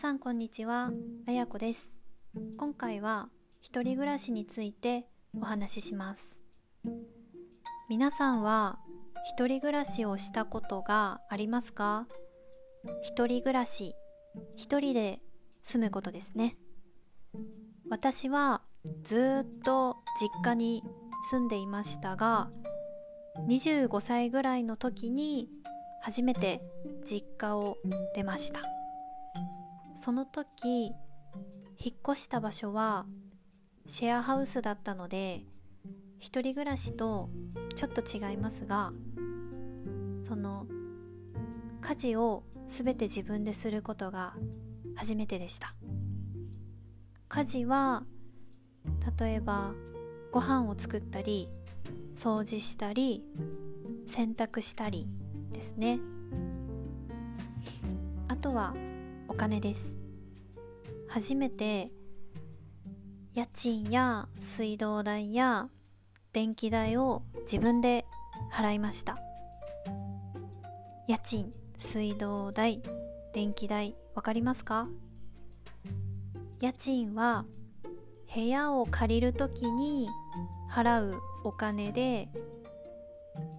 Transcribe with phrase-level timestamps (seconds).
[0.00, 0.90] さんこんにちは、
[1.28, 1.90] あやこです。
[2.56, 3.28] 今回は
[3.60, 5.04] 一人暮らしについて
[5.38, 6.38] お話しします。
[7.90, 8.78] 皆さんは
[9.30, 12.06] 一人暮らしをしたことがありますか？
[13.02, 13.94] 一人暮らし
[14.56, 15.20] 一人で
[15.64, 16.56] 住むことですね。
[17.90, 18.62] 私は
[19.02, 20.82] ずっと実家に
[21.30, 22.50] 住んでいましたが
[23.46, 25.50] 25歳ぐらいの時に
[26.00, 26.62] 初めて
[27.04, 27.76] 実家を
[28.14, 28.62] 出ました。
[30.00, 30.92] その時
[31.78, 33.04] 引っ越した場所は
[33.86, 35.42] シェアハウスだったので
[36.18, 37.28] 一人暮らしと
[37.76, 38.92] ちょっと違いますが
[40.24, 40.66] その
[41.82, 44.34] 家事を全て自分ですることが
[44.94, 45.74] 初めてでした。
[47.28, 48.04] 家事は
[49.18, 49.72] 例えば
[50.32, 51.48] ご飯を作ったり
[52.14, 53.22] 掃除したり
[54.06, 55.06] 洗濯したり
[55.52, 56.00] ですね。
[58.28, 58.74] あとは
[59.30, 59.88] お金です。
[61.08, 61.92] 初めて
[63.32, 65.68] 家賃や水道代や
[66.32, 68.04] 電気代を自分で
[68.52, 69.18] 払いました。
[71.06, 72.82] 家賃水道代
[73.32, 74.88] 電気代わかりますか？
[76.60, 77.44] 家賃は
[78.34, 80.08] 部屋を借りるときに
[80.70, 82.28] 払うお金で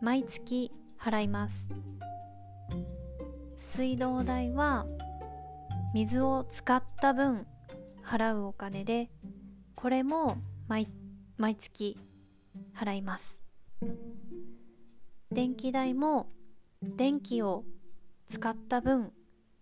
[0.00, 1.68] 毎月払います。
[3.58, 4.86] 水道代は
[5.96, 7.46] 水を使った分
[8.04, 9.08] 払うお金で
[9.74, 10.36] これも
[10.68, 10.88] 毎
[11.38, 11.96] 毎月
[12.78, 13.40] 払います。
[15.32, 16.28] 電気代も
[16.82, 17.64] 電気を
[18.28, 19.10] 使った分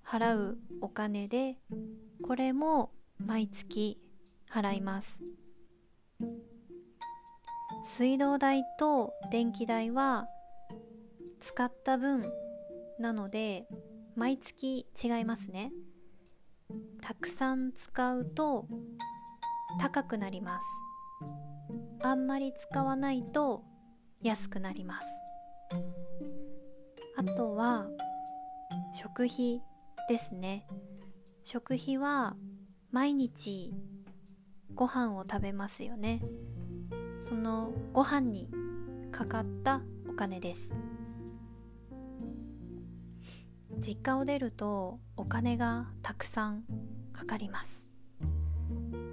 [0.04, 1.56] 払うお金で
[2.20, 2.90] これも
[3.24, 4.00] 毎月
[4.52, 5.20] 払います。
[7.84, 10.26] 水道代と電気代は
[11.40, 12.24] 使った分
[12.98, 13.68] なので
[14.16, 15.70] 毎月違いますね。
[17.00, 18.66] たくさん使うと
[19.80, 20.66] 高くなります。
[22.02, 23.64] あんまり使わないと
[24.22, 25.06] 安くなります。
[27.16, 27.86] あとは
[28.94, 29.62] 食費
[30.08, 30.66] ですね。
[31.42, 32.36] 食費は
[32.90, 33.74] 毎日
[34.74, 36.22] ご飯を食べますよね。
[37.20, 38.50] そのご飯に
[39.12, 40.68] かかったお金です。
[43.80, 46.64] 実家を出るとお金がたくさん
[47.12, 47.84] かかります。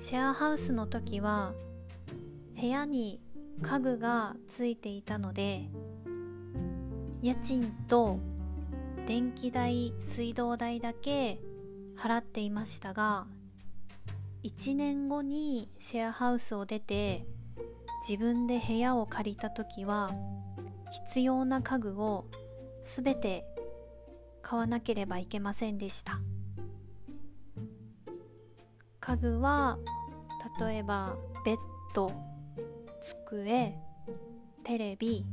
[0.02, 1.54] シェアハウスの時は
[2.60, 3.22] 部屋に
[3.62, 5.70] 家具がついていたので
[7.22, 8.20] 家賃と
[9.08, 11.40] 電気代水道代だけ
[11.96, 13.28] 払っていましたが
[14.44, 17.28] 1年後にシェアハウスを出て
[18.08, 20.10] 自分で部屋を借りた時は
[21.10, 22.26] 必要な家具を
[22.86, 23.46] 全て
[24.42, 26.20] 買わなければいけませんでした。
[29.00, 29.80] 家具は
[30.60, 31.58] 例えばベッ
[31.94, 32.12] ド
[33.02, 33.76] 机
[34.64, 35.26] テレビ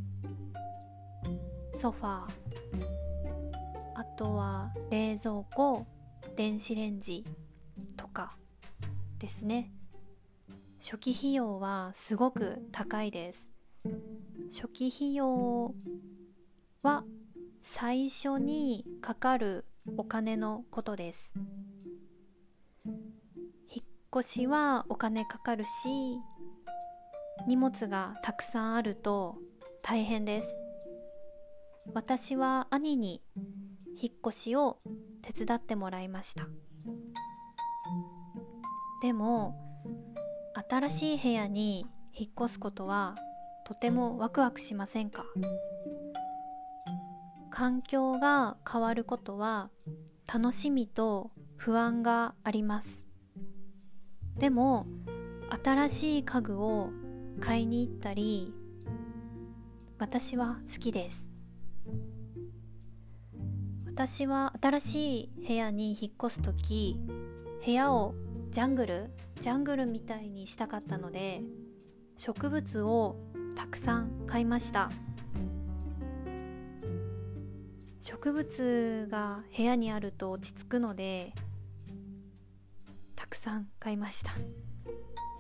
[1.77, 2.29] ソファー
[3.95, 5.87] あとは冷蔵庫
[6.37, 7.25] 電子レンジ
[7.97, 8.37] とか
[9.19, 9.73] ですね。
[10.81, 13.47] 初期費用はすごく高いです。
[14.51, 15.75] 初期費用
[16.83, 17.05] は
[17.71, 19.67] 最初にかかる
[19.99, 21.31] お金のことです。
[22.87, 23.85] 引っ
[24.21, 25.71] 越しはお金かかるし
[27.47, 29.37] 荷物がたくさんあると
[29.83, 30.57] 大変です。
[31.93, 33.21] 私は兄に
[34.01, 34.79] 引っ越しを
[35.21, 36.49] 手伝ってもらいました。
[39.03, 39.55] でも
[40.71, 43.15] 新しい部屋に引っ越すことは
[43.67, 45.27] とてもワクワクしませんか？
[47.51, 49.71] 環境が変わることは
[50.33, 53.03] 楽しみと不安があります。
[54.37, 54.87] でも
[55.65, 56.91] 新しい家具を
[57.41, 58.53] 買いに行ったり
[59.99, 61.27] 私は好きです。
[63.87, 66.97] 私は新しい部屋に引っ越す時
[67.65, 68.15] 部屋を
[68.51, 71.43] ジャングルジャングルみたいにしたかったので
[72.17, 73.17] 植物を
[73.57, 74.91] たくさん買いました。
[78.01, 81.33] 植物が部屋にあると落ち着くので
[83.17, 84.33] たくさん買いました。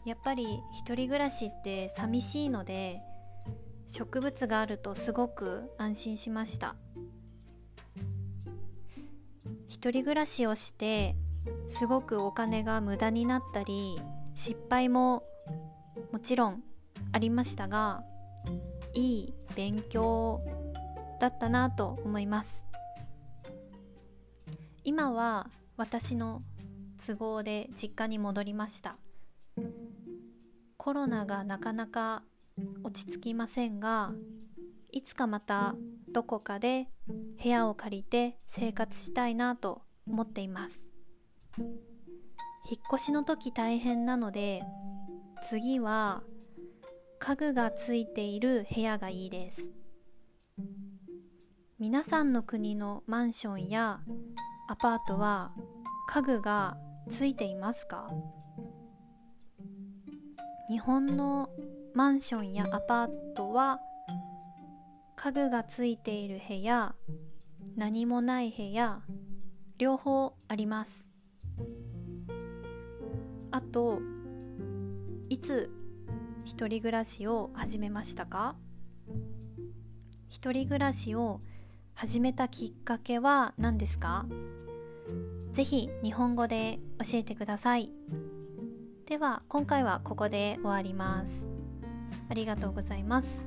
[0.05, 3.00] やっぱり一人暮らしって寂しいので
[3.88, 6.76] 植物があるとすごく安心しました。
[9.69, 11.14] 一人暮らしをして
[11.69, 14.00] すごくお金が無駄になったり
[14.34, 15.22] 失敗も
[16.10, 16.62] もちろん
[17.12, 18.02] ありましたが
[18.94, 20.40] いい勉強
[21.19, 22.62] だったなと思います。
[24.85, 26.43] 今は私の
[27.05, 28.97] 都合で実家に戻りました。
[30.76, 32.23] コロナがなかなか
[32.82, 34.12] 落ち着きませんが
[34.91, 35.75] いつかまた
[36.12, 36.88] どこかで
[37.43, 40.82] 部屋を借りて生活したいなと思っています。
[41.59, 44.62] 引っ越しの時大変なので
[45.49, 46.23] 次は
[47.19, 49.67] 家具がついている部屋がいいです。
[51.81, 54.01] 皆さんの国のマンションや
[54.69, 55.53] アパートは
[56.09, 56.77] 家具が
[57.09, 58.11] ついていますか？
[60.69, 61.51] 日本の
[61.95, 63.79] マンションやアパートは
[65.15, 66.97] 家具がついている部屋
[67.77, 69.03] 何もない部屋
[69.79, 71.05] 両方あります。
[73.53, 74.01] あと
[75.29, 75.71] いつ
[76.45, 78.57] 一人暮らしを始めましたか？
[80.29, 81.41] 一人暮らしを
[82.00, 84.25] 始めたきっかけは何ですか？
[85.53, 87.91] ぜひ日本語で教えてください。
[89.06, 91.45] では今回はここで終わります。
[92.29, 93.45] ありがとうございます。